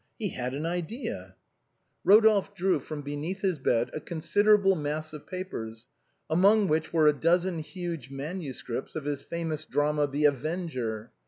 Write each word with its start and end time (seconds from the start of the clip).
He 0.17 0.29
had 0.29 0.55
an 0.55 0.65
idea! 0.65 1.35
Rodolphe 2.03 2.53
drew 2.55 2.79
from 2.79 3.03
beneath 3.03 3.41
his 3.41 3.59
bed 3.59 3.91
a 3.93 3.99
considerable 3.99 4.75
mass 4.75 5.13
of 5.13 5.27
papers, 5.27 5.85
among 6.27 6.67
which 6.67 6.91
were 6.91 7.05
a 7.07 7.13
dozen 7.13 7.59
huge 7.59 8.09
manuscripts 8.09 8.95
of 8.95 9.05
his 9.05 9.21
famous 9.21 9.63
drama," 9.63 10.07
The 10.07 10.25
Avenger." 10.25 11.11